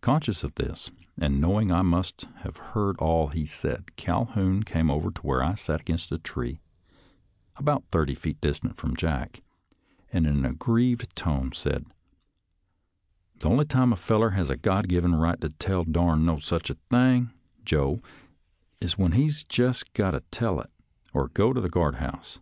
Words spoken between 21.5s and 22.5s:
to the guard house.